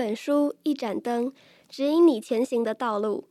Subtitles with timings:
[0.00, 1.30] 本书，一盏灯，
[1.68, 3.24] 指引你前行的道路。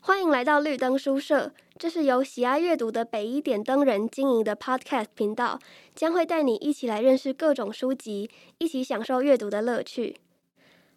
[0.00, 5.60] 欢迎来到绿灯书社，这是由喜爱阅读的北一点灯人经营的 Podcast 频道，
[5.94, 8.28] 将会带你一起来认识各种书籍，
[8.58, 10.16] 一起享受阅读的乐趣。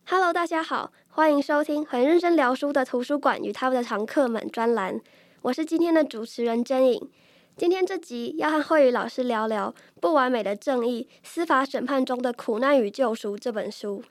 [0.07, 4.99] Hello，大家好，欢迎收听很认真聊书的图书馆与他们的常客们专栏，
[5.43, 7.07] 我是今天的主持人真颖。
[7.55, 14.01] 今天这集要和慧宇老师聊聊《不完美的正义：司法审判中的苦难与救赎》这本书。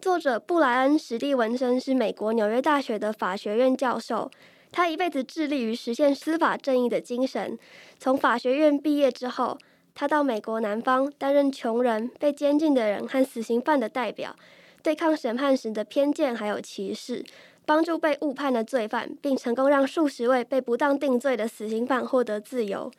[0.00, 4.30] 作者布莱恩·史蒂文森是美国纽约大学的法学院教授，
[4.72, 7.58] 他一辈子致力于实现司法正义的精神。
[7.98, 9.58] 从法学院毕业之后，
[9.94, 14.34] 他到美国南方担任穷人、被监禁的人和死刑犯的代表，
[14.82, 17.22] 对抗审判时的偏见还有歧视。
[17.66, 22.90] 帮助被误判的罪犯，并成功让数十位被不当定罪的死刑犯获得自由。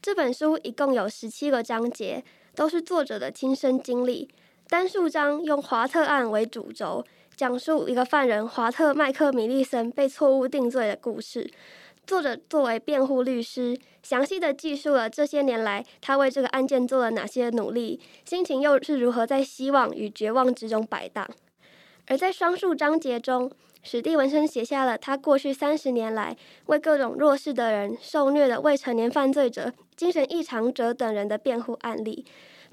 [0.00, 2.22] 这本书一共有十七个章节，
[2.54, 4.28] 都是作者的亲身经历。
[4.68, 7.04] 单数章用华特案为主轴，
[7.36, 11.50] 讲述一个犯人华特·麦克米利森被错误定罪的故事。
[12.06, 21.28] 作者作为辩护律师，详细地记述了这些年来他为这个案件做了哪些努力，心情又是如何在希望与绝望之中摆荡。
[22.06, 23.50] 而在双数章节中，
[23.82, 26.34] 史蒂文森写下了他过去三十年来
[26.66, 32.24] 为各种弱势的人、受虐的未成年犯罪者、精神异常者等人的辩护案例，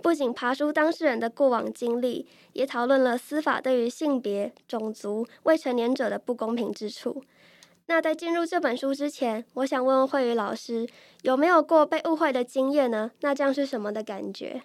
[0.01, 7.23] 不仅爬出当事人的过往经历，也讨论了司法对于性别、种族、未成年者的不公平之处。
[7.87, 10.87] 那在进入这本书之前，我想问问慧宇老师，
[11.23, 13.11] 有没有过被误会的经验呢？
[13.21, 14.63] 那这样是什么的感觉？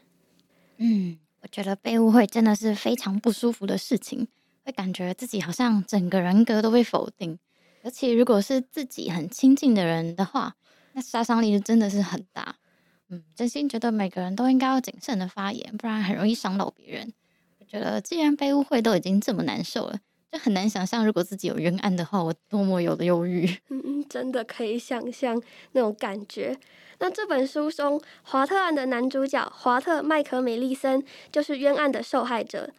[0.76, 4.28] 嗯，我觉得被误会真的是非常不舒服的事情。
[4.64, 7.38] 会感觉自己好像整个人格都被否定，
[7.84, 10.56] 而且如果是自己很亲近的人的话，
[10.92, 12.56] 那杀伤力就真的是很大。
[13.08, 17.12] 嗯，真心觉得每个人都应该要谨慎的发言，不然很容易伤到别人。
[17.58, 19.98] 我觉得既然被误会都已经这么难受了，
[20.32, 23.48] 就很难想象如果自己有冤案的话，我多么有的忧郁。
[23.70, 25.40] 嗯，真的可以想象
[25.72, 26.56] 那种感觉。
[26.98, 32.72] 那这本书中华特案的男主角华特麦克米利森就是冤案的受害者。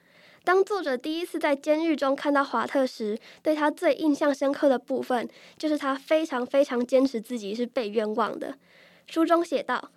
[0.44, 5.28] 当作者第一次在监狱中看到华特时，对他最印象深刻的部分，
[5.58, 8.58] 就是他非常非常坚持自己是被冤枉的。
[9.08, 9.92] 书中写道：“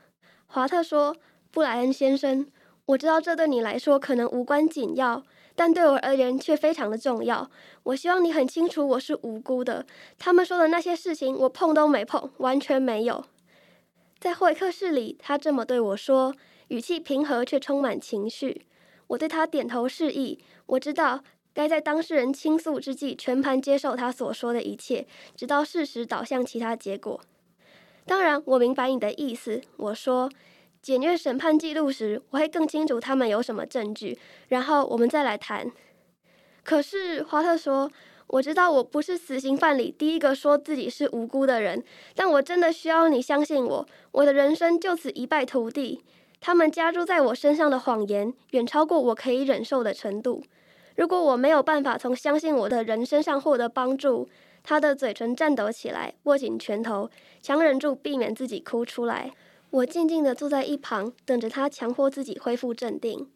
[0.53, 1.15] 华特说，
[1.53, 2.45] 布莱恩先生，
[2.87, 5.23] 我知道这对你来说可能无关紧要，
[5.55, 7.49] 但对我而言却非常的重要。
[7.85, 9.87] 我希望你很清楚，我是无辜的。
[10.19, 13.25] 他们说的那些事情，我碰都没碰，完全没有。”
[14.19, 16.35] 在会客室里，他这么对我说，
[16.67, 18.67] 语气平和却充满情绪。
[19.07, 21.23] 我对他点头示意，我知道
[21.55, 25.07] 该在当事人倾诉之际全盘接受他所说的一切，
[25.37, 27.21] 直到事实导向其他结果。
[28.11, 29.61] 当然，我明白你的意思。
[29.77, 30.29] 我说，
[30.83, 35.71] 检阅审判记录时，我会更清楚他们有什么证据，然后我们再来谈。
[36.65, 37.89] 可是，华特说，
[38.27, 41.85] 我知道我不是死刑犯里第一个说自己是无辜的人，
[42.17, 46.03] 但我真的需要你相信我，我的人生就此一败涂地。
[46.41, 50.43] 他们加诸在我身上的谎言远超过我可以忍受的程度。
[50.97, 54.29] 如果我没有办法从相信我的人身上获得帮助，
[54.63, 57.11] 他的嘴唇颤抖起来，握紧拳头，
[57.41, 59.33] 强忍住避免自己哭出来。
[59.71, 63.29] 我静静地坐在一旁，等着他强迫自己恢复镇定。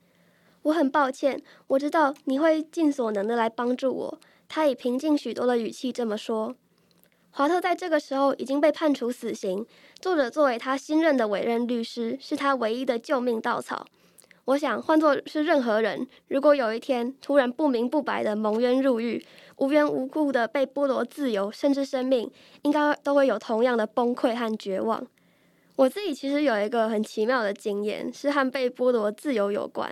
[0.62, 4.18] 我很抱歉，我知道你会尽所能的来帮助我。
[4.48, 6.56] 他以平静许多的语气这么说。
[7.30, 9.66] 华特在这个时候已经被判处死刑。
[10.00, 13.86] 作者作为他新任的委任律师，是他唯一的救命稻草。
[14.46, 19.24] 我想，换作是任何人，如果有一天突然不明不白的蒙冤入狱，
[19.56, 25.06] 无缘无故的被剥夺自由，甚至生命，应该都会有同样的崩溃和绝望。
[25.76, 29.90] 我自己其实有一个很奇妙的经验，是和被剥夺自由有关。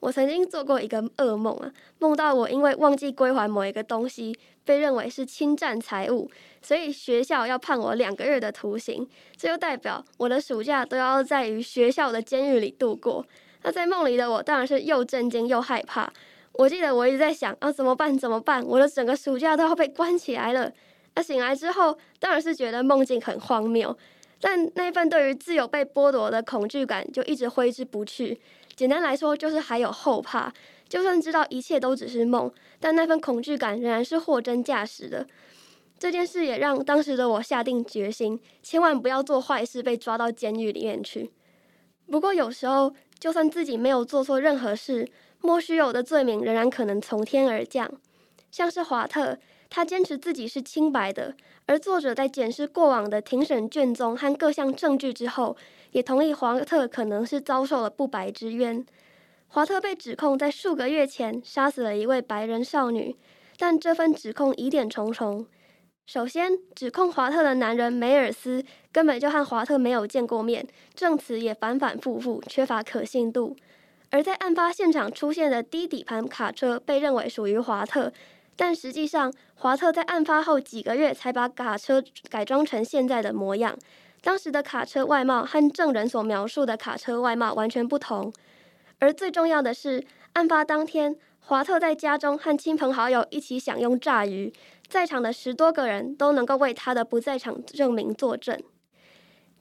[0.00, 6.28] 我曾经做过一个噩梦啊，梦到我因为忘记归还某一个东西，被认为是侵占财物，
[6.60, 9.08] 所以学校要判我两个月的徒刑。
[9.36, 13.24] 这就代表我的暑假都要在于学校的监狱里度过。
[13.62, 16.12] 那在梦里的我当然是又震惊又害怕。
[16.52, 18.16] 我记得我一直在想啊，怎么办？
[18.16, 18.64] 怎么办？
[18.66, 20.70] 我的整个暑假都要被关起来了。
[21.14, 23.96] 那醒来之后，当然是觉得梦境很荒谬，
[24.40, 28.40] 但那份对于自由被剥夺的恐惧感就一直挥之不去。
[28.74, 30.52] 简单来说，就是还有后怕。
[30.88, 35.26] 就算知道一切都只是梦，但那份恐惧感仍然是货真价实的。
[35.98, 41.30] 这件事也让当时的我下定决心，千万不要做坏事，被抓到监狱里面去。
[42.10, 42.92] 不过有时候，
[43.22, 45.08] 就算自己没有做错任何事，
[45.42, 47.88] 莫须有的罪名仍然可能从天而降。
[48.50, 49.38] 像是华特，
[49.70, 51.36] 他坚持自己是清白的，
[51.66, 55.56] 而作者在检视过往的庭审卷宗和各项证据之后，
[55.92, 58.84] 也同意华特可能是遭受了不白之冤。
[59.46, 63.16] 华特被指控在数个月前杀死了一位白人少女，
[63.56, 65.46] 但这份指控疑点重重。
[66.04, 73.56] 首先，指控华特的男人梅尔斯根本就和华特没有见过面，证词也反反复复，缺乏可信度。
[74.10, 78.12] 而在案发现场出现的低底盘卡车被认为属于华特，
[78.56, 83.74] 但实际上华特在案发后几个月才把卡车改装成现在的模样。
[84.20, 88.30] 当时的卡车外貌和证人所描述的卡车外貌完全不同。
[88.98, 94.52] 而最重要的是，案发当天，华特在家中和亲朋好友一起享用炸鱼，
[94.92, 98.62] 在场的十多个人都能够为他的不在场证明作证。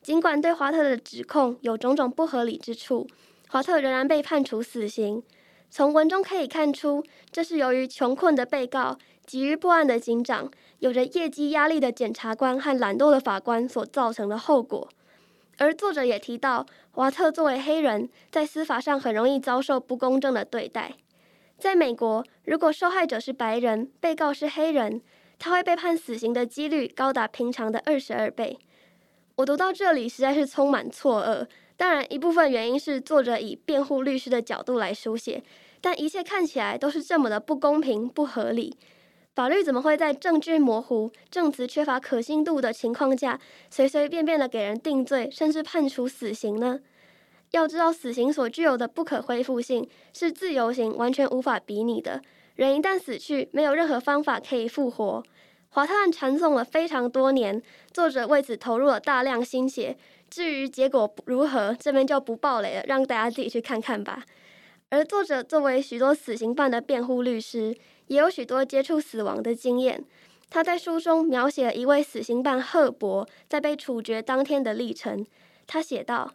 [0.01, 3.07] 尽管对华特的指控有种种不合理之处，
[3.47, 5.23] 华特仍然被判处死刑。
[5.69, 7.01] 从文中可以看出，
[7.31, 14.89] 这是由于穷困的被告、急于破案的警长、有着业绩压力的检察官和懒惰的法官所造成的后果。
[15.57, 20.95] 而作者也提到，华特作为黑人，在司法上很容易遭受不公正的对待。
[21.57, 25.01] 在美国，如果受害者是白人，被告是黑人，
[25.41, 28.59] 他会被判死刑的几率高达平常的二十二倍。
[29.37, 31.47] 我读到这里实在是充满错愕。
[31.75, 35.43] 当然，一部分原因是作者以辩护律师的角度来书写，
[35.81, 38.77] 但一切看起来都是这么的不公平、不合理。
[39.33, 43.39] 法律怎么会在证据模糊、证词缺乏可信度的情况下，
[43.71, 46.79] 随随便便的给人定罪，甚至判处死刑呢？
[47.49, 52.21] 要知道，死刑所具有的不可恢复性是自由刑完全无法比拟的。
[52.61, 55.23] 人一旦死去，没有任何方法可以复活。
[55.69, 57.59] 华特案缠讼了非常多年，
[57.91, 59.97] 作者为此投入了大量心血。
[60.29, 64.23] 至于结果如何，这边就不爆雷了，让大家自己去看看吧。
[64.89, 67.75] 而作者作为许多死刑犯的辩护律师，
[68.05, 70.05] 也有许多接触死亡的经验。
[70.51, 75.25] 他在书中描写了一位死刑犯赫伯在被处决当天的历程。
[75.65, 76.31] 他写道：“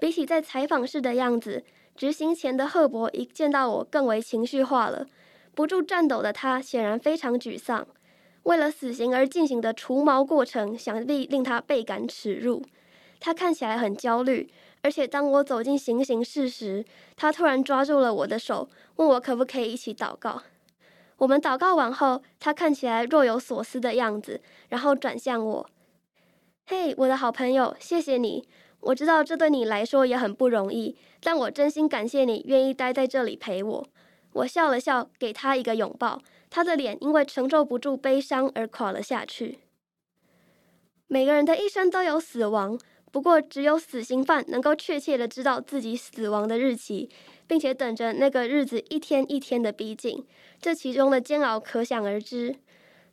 [0.00, 1.62] 比起在采访时的样子，
[1.96, 5.06] 执行前的赫伯一见到我更为情绪化了。
[5.54, 7.86] 不住颤抖的他显然非常沮丧。
[8.44, 12.62] 为了死刑而进行的除毛过程，想必令他倍感耻辱。
[13.20, 14.50] 他看起来很焦虑。”
[14.84, 16.84] 而且当我走进行刑室时，
[17.14, 20.42] 他突然抓住了我的手，问我可不可以一起祷告。
[21.18, 24.40] 我们祷告完后，他看起来若有所思的样子，
[24.70, 25.70] 然后转向我
[26.66, 28.48] ：“嘿，我的好朋友，谢谢你。
[28.82, 33.88] 我知道这对你来说也很不容易，但我真心感谢你愿意待在这里陪我。”
[34.34, 36.20] 我笑了笑，给他一个拥抱。
[36.48, 39.58] 他的脸因为承受不住悲伤而垮了下去。
[41.06, 42.78] 每个人的一生都有死亡。
[43.10, 47.10] 不过，只有死刑犯能够确切的知道自己死亡的日期，
[47.46, 50.26] 并且等着那个日子一天一天的逼近，
[50.58, 52.56] 这其中的煎熬可想而知。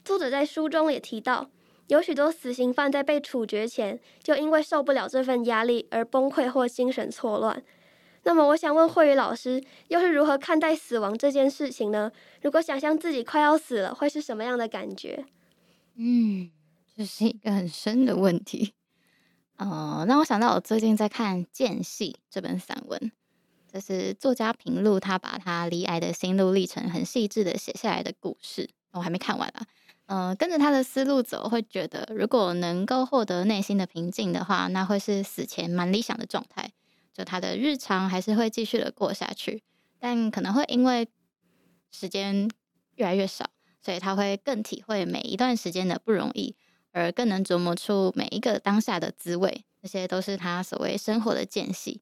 [0.05, 1.49] 作者在书中也提到，
[1.89, 7.61] 有许多死刑犯在被处决前，就因为受不了这份压力而崩溃或精神错乱。
[8.23, 12.11] 那么，我想问慧宇老师，又是如何看待死亡这件事情呢？
[12.41, 15.25] 如果想象自己快要死了，会是什么样的感觉？
[15.95, 16.51] 嗯，
[16.95, 18.73] 这是一个很深的问题。
[19.57, 23.11] 呃，让我想到我最近在看《间隙》这本散文，
[23.71, 28.69] 这是作家平路他把他离癌的心路历程很细致的写下来的故事。
[28.91, 29.65] 我还没看完啊，
[30.09, 36.71] 呃，跟着他的思路走，会觉得如果能够获得内心的平静的话，那会是死前蛮理想的状态。
[37.13, 39.61] 就他的日常还是会继续的过下去，
[39.99, 41.07] 但可能会因为
[41.91, 42.49] 时间
[42.95, 43.45] 越来越少，
[43.83, 46.55] 所以他会更体会每一段时间的不容易。
[46.91, 52.01] 而更能琢磨出每一个当下的滋味，这些都是他所谓生活的间隙。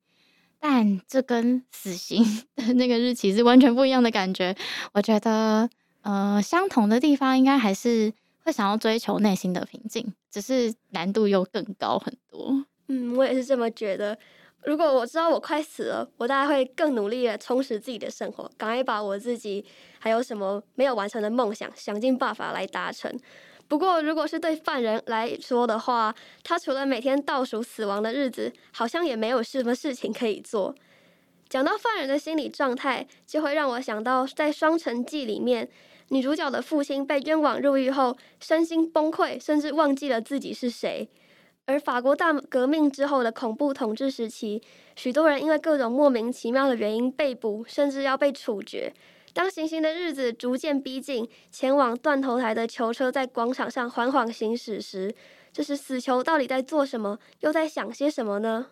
[0.60, 2.24] 但这跟死刑
[2.56, 4.56] 的那个日期是完全不一样的感觉。
[4.94, 5.70] 我觉得，
[6.08, 8.14] 呃，相同的地方应该还是
[8.46, 12.64] 会想要追求内心的平静，只是难度又更高很多。
[12.88, 14.18] 嗯，我也是这么觉得。
[14.64, 19.66] 如果我知道我快死了，我大概会更努力的充实自己的生活，赶快把我自己
[20.00, 23.14] 还有什么没有完成的梦想，想尽办法来达成。
[23.68, 30.74] 不过，如果是对犯人来说的话，他除了每天倒数死亡的日子，好像也没有什么事情可以做。
[31.50, 35.70] 讲到犯人的心理状态，就会让我想到在《双城记》里面，
[36.10, 41.10] 女主角的父亲被冤枉入狱后，身心崩溃，甚至忘记了自己是谁。
[41.66, 44.62] 而法国大革命之后的恐怖统治时期，
[44.96, 48.94] 许多人因为各种莫名其妙的原因被捕，甚至要被处决。
[49.34, 55.14] 当行刑的日子逐渐逼近，前往断头台的囚车在广场上缓缓行驶时，
[55.52, 58.68] 这时死囚到底在做什么，又在想些什么呢？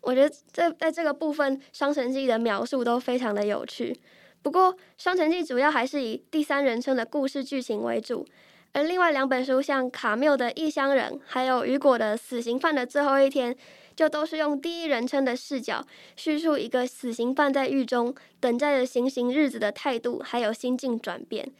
[0.00, 4.00] 我觉得这在这个部分，《双城记》的描述都非常的有趣。
[4.42, 8.26] 不过，《双城记》主要还是以第三人称的故事剧情为主，
[8.72, 13.54] 而另外两本书，像卡缪的《异乡人》，还有雨果的《死刑犯的最后一天》，
[13.94, 21.52] 就都是用第一人称的视角叙述一个死刑犯在狱中等待着行刑日子的态度，还有心境转变。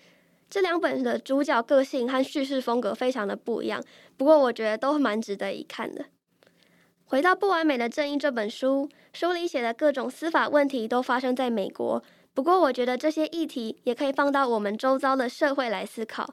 [0.50, 3.80] 这两本的主角个性和叙事风格非常的不一样，
[4.16, 6.06] 不过我觉得都蛮值得一看的。
[7.04, 12.02] 回到《不完美的正义》这本书，书里写的各种司法问题都发生在美国。
[12.34, 16.28] 不过，我觉得这些议题也可以放到我们周遭的社会来思考。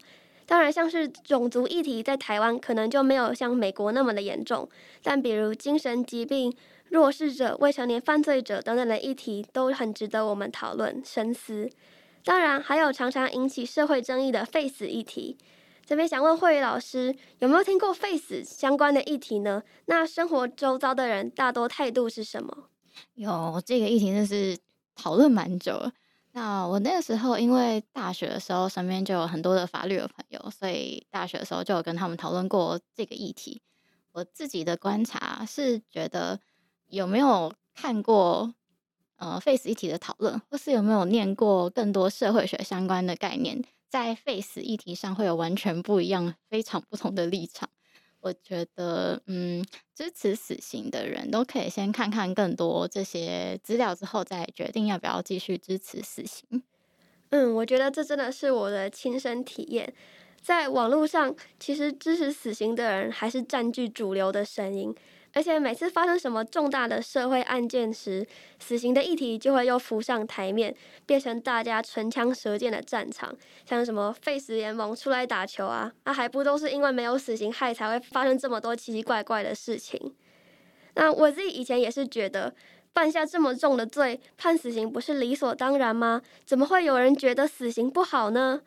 [0.45, 4.67] 当然，像是种族议题，在台湾可能就没有像美国那么的严重。
[5.03, 6.51] 但比如精神疾病、
[6.89, 11.69] 弱势者、未成年犯罪者等等的议题，都很值得我们讨论深思。
[12.23, 15.37] 当然，还有常常引起社会争议的废死议题。
[15.85, 19.61] 这边想问慧宇老师，有没有听过废死相关的议题呢？
[19.85, 22.69] 那生活周遭的人大多态度是什么？
[23.15, 24.57] 有这个议题，就是
[25.01, 25.91] 讨论蛮久了。
[26.33, 33.61] 那我那个时候，因为大学的时候身边就有很多的法律的朋友，所以大学的时候就有跟他们讨论过这个议题。
[34.11, 36.39] 我自己的观察是觉得，
[36.87, 38.53] 有没有看过
[39.15, 43.63] 呃 face 议题的讨论，或是有没有念过更多社会学相关的概念？
[43.89, 47.69] 在 face 议题上会有完全不一样、非常不同的立场。
[48.21, 49.63] 我觉得，嗯，
[49.95, 56.63] 支持死刑的人都可以先看看更多这些资料之后，再决定要不要继续支持死刑。
[57.29, 59.93] 嗯，我觉得这真的是我的亲身体验。
[60.41, 64.95] 在网络上，其实支持死刑的人还是占据主流的声音。
[65.33, 68.25] 而且每次发生什么重大的社会案件时，
[68.59, 73.35] 死刑的议题就会又浮上台面，变成大家唇枪舌剑的战场。
[73.65, 80.15] 像什么废死联盟出来打球啊，那、还不都是因为没有死刑害才会发生这么多奇奇怪怪的事情？
[80.95, 82.53] 那我自己以前也是觉得，
[82.95, 86.21] 犯下这么重的罪，判死刑不是理所当然吗？
[86.43, 88.61] 怎么会有人觉得死刑不好呢？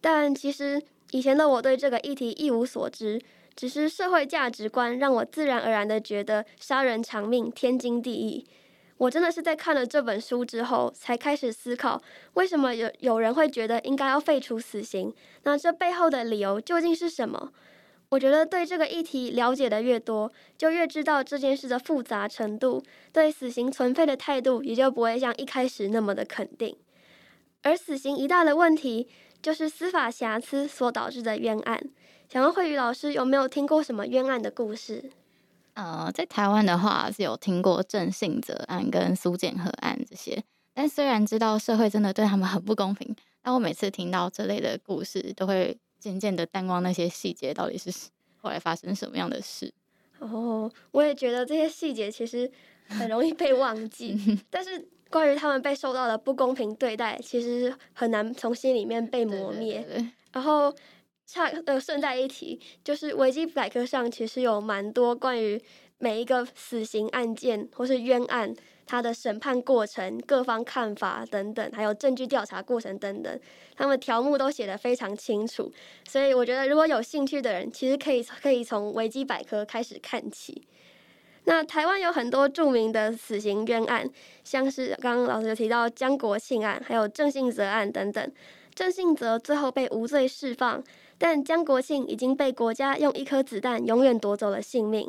[0.00, 0.82] 但其实
[1.12, 3.22] 以前的我对这个议题一无所知。
[3.54, 8.46] 只是社会价值观让我自然而然的觉得杀人偿命天经地义。
[8.98, 12.00] 我真的是在看了这本书之后，才开始思考
[12.34, 15.12] 为什么有有人会觉得应该要废除死刑。
[15.42, 17.52] 那这背后的理由究竟是什么？
[18.10, 26.76] 我觉得对这个议题了解的越多，就越知道这件事的复杂程度，对死刑存废的态度也就不会像一开始那么的肯定。
[27.62, 29.08] 而死刑一大的问题，
[29.40, 31.82] 就是司法瑕疵所导致的冤案。
[32.32, 35.04] 想问慧宇老师有没有听过什么冤案的故事？
[35.74, 47.92] 呃，在台湾的话是有听过郑信泽案跟苏建和案这些，但虽然知道社会真的对他们很不公平，但我每次听到这类的故事，都会渐渐的淡忘那些细节到底是
[48.40, 49.70] 后来发生什么样的事。
[50.20, 52.50] 哦，我也觉得这些细节其实
[52.88, 59.82] 很容易被忘记， 但是关于他们被受到的不公平对待，其实很难从心里面被磨灭。
[59.82, 60.74] 对对对对，然后。
[61.26, 65.60] 差呃，顺带一提，就是维基百科上其实有蛮多关于
[65.98, 73.40] 每一个死刑案件或是冤案，它的审判过程、各方看法等等，还有证据调查过程等等，
[73.76, 75.72] 他们条目都写得非常清楚。
[76.08, 80.66] 所以我觉得，如果有兴趣的人，其实可以可以从维基百科开始看起。
[81.44, 84.08] 那台湾有很多著名的死刑冤案，
[84.44, 88.32] 像是刚刚老师有提到江国庆案，还有郑信泽案等等。
[88.74, 90.82] 郑信泽最后被无罪释放。
[91.22, 95.08] 但江国庆已经被国家用一颗子弹永远夺走了性命，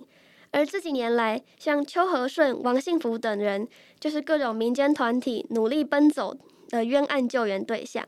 [0.52, 3.68] 而这几年来，像邱和顺、王幸福等人，
[4.00, 6.38] 就是各种民间团体努力奔走
[6.70, 8.08] 的冤案救援对象。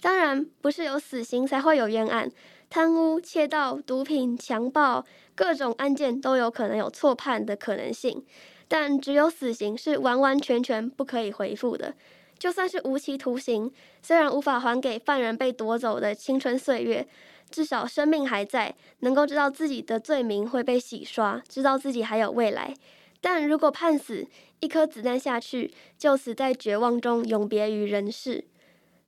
[0.00, 2.30] 当然，不是有死刑才会有冤案，
[2.70, 8.24] 贪污、窃盗、毒品、强暴，各种案件都有可能有错判的可能性。
[8.68, 11.92] 但只有死刑是完完全全不可以回复的。
[12.38, 17.06] 就算是无期徒刑，虽然无法还给犯人被夺走的青春岁月，
[17.52, 22.74] 至少生命还在，能够知道自己的罪名会被洗刷，知道自己还有未来。
[23.20, 24.26] 但如果判死，
[24.60, 28.44] 一颗子弹下去，就死在绝望中，永别于人世。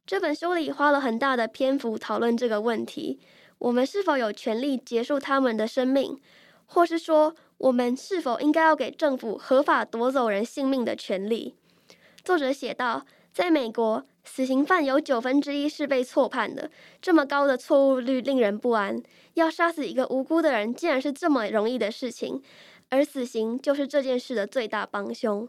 [0.07, 3.19] 这本书里花了很大的篇幅讨论这个问题：
[3.59, 6.21] 我们是否有权利结束他们的生命，
[6.67, 11.55] 或是说，我们是否应该要给政府合法夺走人性命的权利？
[12.23, 13.07] 作者写道。
[13.35, 19.01] 在美国，死刑犯有九分之一是被错判的，这么高的错误率令人不安。
[19.35, 22.43] 要杀死一个无辜的人，竟然是这么容易的事情，
[22.89, 25.49] 而死刑就是这件事的最大帮凶。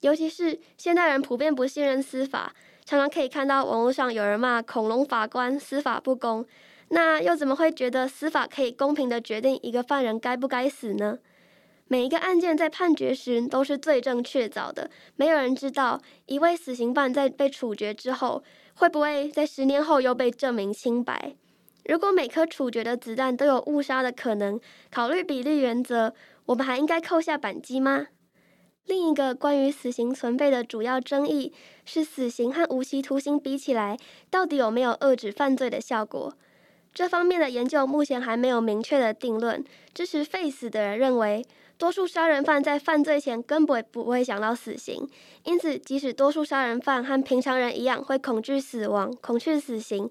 [0.00, 2.54] 尤其是现代人普遍不信任司法，
[2.84, 6.44] 常常可以看到网络上有人骂恐龙法官司法不公，
[6.88, 11.18] 那又怎么会觉得司法可以公平的决定一个犯人该不该死呢？
[11.94, 18.42] 每一个案件在判决时都是罪证确凿的，没有人知道一位死刑犯在被处决之后，
[18.74, 21.36] 会不会在十年后又被证明清白。
[21.84, 24.58] 如果每颗处决的子弹都有误杀的可能，
[24.90, 26.12] 考虑比例原则，
[26.46, 28.08] 我们还应该扣下扳机吗？
[28.86, 31.52] 另一个关于死刑存废的主要争议
[31.84, 33.96] 是，死刑和无期徒刑比起来，
[34.28, 36.36] 到底有没有遏制犯罪的效果？
[36.94, 39.62] 这方面的研究目前还没有明确的定论。
[39.92, 41.44] 支持废死的人认为，
[41.76, 45.08] 多数杀人犯在犯罪前根本不会想到死刑，
[45.42, 50.08] 因此即使多数杀人犯和平常人一样会恐惧死亡、恐惧死刑，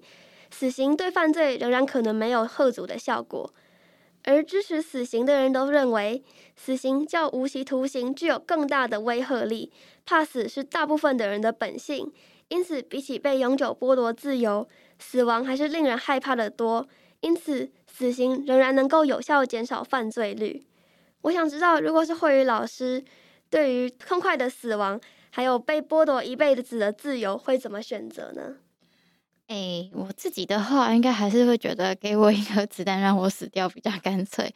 [0.50, 3.52] 死刑对犯罪仍然可能没有吓阻的效果。
[4.26, 6.22] 而支持死刑的人都认为，
[6.56, 9.72] 死刑较无期徒刑具有更大的威慑力。
[10.06, 12.12] 怕死是大部分的人的本性，
[12.48, 14.66] 因此比起被永久剥夺自由，
[14.98, 16.88] 死亡还是令人害怕的多。
[17.20, 20.66] 因此，死刑仍然能够有效减少犯罪率。
[21.22, 23.02] 我想知道，如果是慧宇老师，
[23.48, 28.56] 对于痛快的死亡，还有被剥夺一辈子的自由，会怎么选择呢？
[29.46, 34.54] 哎、我自己的话，应该还是会觉得给我一颗子弹让我死掉比较干脆。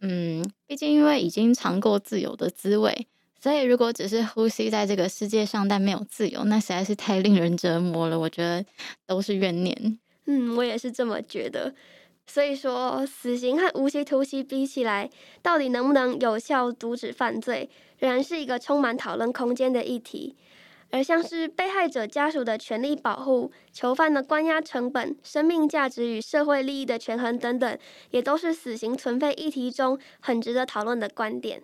[0.00, 3.06] 嗯，毕竟因为已经尝过自由的滋味，
[3.40, 8.18] 所以如果只是呼吸在这个世界上，但没有自由，那实在是太令人折磨了。
[8.18, 8.64] 我觉得
[9.06, 9.98] 都是怨念。
[10.26, 11.72] 嗯，我也是这么觉得。
[12.26, 15.08] 所以说，死刑和无期徒刑比起来，
[15.40, 20.36] 到底能不能有效阻止犯罪，仍然是一个充满讨论空间的议题。
[20.90, 27.78] 而像是被害者家属的权利保护、囚犯的关押成本、生命价值与社会利益的权衡等等，
[28.10, 31.62] 也都是死刑存废议题中很值得讨论的观点。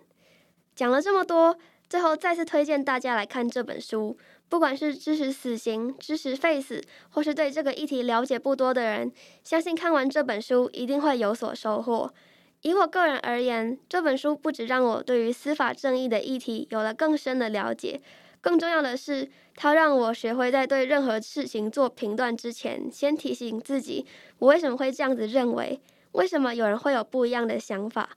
[0.75, 1.57] 讲了这么多，
[1.89, 4.17] 最后再次推荐大家来看这本书。
[4.47, 6.79] 不管是支持死刑、支持废死，
[7.09, 9.11] 或是对这个议题了解不多的人，
[9.43, 12.13] 相信看完这本书一定会有所收获。
[12.61, 17.99] 以我个人而言，这本书不只让我对于司法正义的议题有了更深的了解。
[18.41, 24.05] 更重要的是，它让我学会在对任何事情做评断之前，先提醒自己，
[24.37, 25.79] 我为什么会这样子认为？
[26.11, 28.09] 为什么有人会有不一样的想法？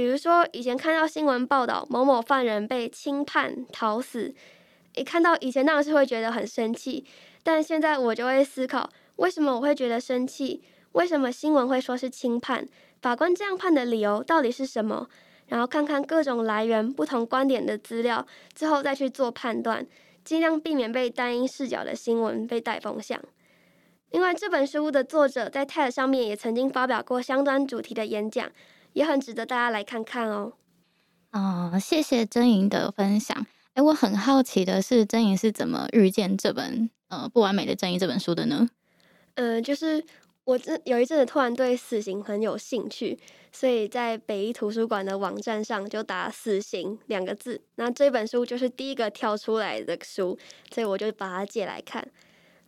[0.00, 4.34] 比如说，以前看到新闻报道某某犯人被轻判讨死，
[4.94, 7.04] 一看到以前那样是会觉得很生气，
[7.42, 10.62] 但现在我就会思考，为什么我会觉得生气？
[10.92, 12.66] 为什么新闻会说是轻判？
[13.02, 15.06] 法官这样判的理由到底是什么？
[15.48, 19.86] 然后看看各种来源、不同观点的资料，之后再去做判断，
[20.24, 23.20] 尽量避免被单一视角的新闻被带风向。
[24.12, 28.50] 另外，这本书的作者在 TED 上面也曾经发表过相关主题的演讲，
[28.92, 30.52] 也很值得大家来看看哦。
[31.32, 33.46] 哦，谢谢真莹的分享。
[33.74, 38.68] 哎，我很好奇的是，真莹是怎么遇见这本呃《不完美的正义》这本书的呢？
[39.34, 40.04] 呃，就是。
[40.44, 43.16] 我这有一阵子突然对死刑很有兴趣，
[43.52, 50.36] 所以在北一图书馆的网站上就打“死刑”两个字，那这本书就是第一个跳出来的书，
[50.74, 52.04] 所以我就把它借来看。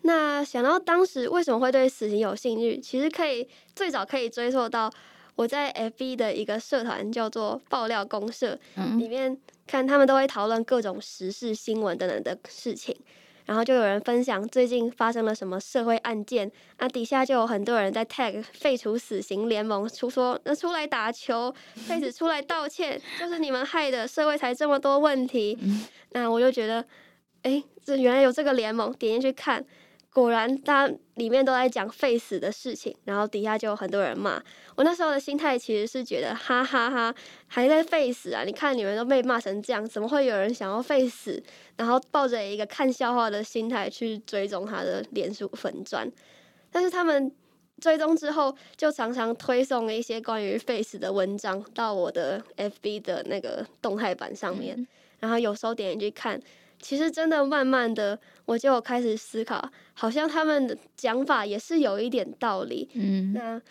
[0.03, 4.93] 那想到当时为什么会对死刑有兴趣，其实可以最早可以追溯到
[5.35, 8.59] 我在 FB 的一个社团叫做“爆料公社”，
[8.99, 12.97] 里面看他们都会讨论各种时事新闻等等的事情。
[13.45, 25.59] 然后就有人分享最近发生了什么社会案件，啊，底下就有很多人在 tag 废除死刑联盟，出说那出来打球，废止出来道歉，就是你们害的，社会才这么多问题。
[26.11, 26.85] 那我就觉得，
[27.43, 29.65] 哎，这原来有这个联盟，点进去看。
[30.15, 34.43] 果然，他里面都在讲废死的事情，然后底下就有很多人骂。
[34.77, 37.15] 我那时候的心态其实是觉得，哈哈哈，
[37.47, 38.45] 还在废死啊！
[38.45, 41.43] 你看你们都被骂成这样，怎么会有人想要废死？
[41.77, 46.07] 然后抱着一个看笑话的心态去追踪他的脸书粉钻。
[46.71, 47.33] 但是他们
[47.81, 54.87] 追踪之后，就常常推送一些关于废死的文章到我的 FB 的那个动态版上面，
[55.21, 56.39] 然后有时候点进去看。
[56.83, 62.91] 其实真的慢慢的，我就开始思考，好像他们的讲法也是有一点道理。
[62.95, 63.63] 嗯，那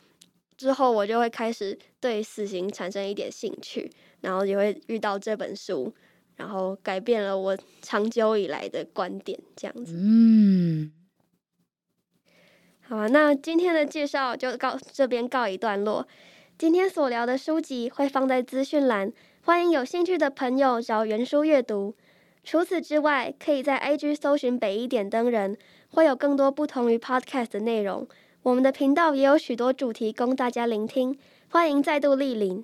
[0.58, 5.94] 之后我就会开始对死刑产生一点兴趣，然后也会遇到这本书，
[6.38, 9.94] 然后改变了我长久以来的观点，这样子。
[9.98, 10.92] 嗯，
[12.82, 16.08] 好啊，那今天的介绍就告这边告一段落。
[16.58, 19.12] 今天所聊的书籍会放在资讯栏，
[19.44, 21.96] 欢迎有兴趣的朋友找原书阅读。
[22.44, 25.58] 除此之外，可以在 IG 搜寻北一点灯人，
[25.90, 28.08] 会有更多不同于 Podcast 的内容。
[28.44, 31.18] 我们的频道也有许多主题供大家聆听，
[31.50, 32.64] 欢迎再度莅临。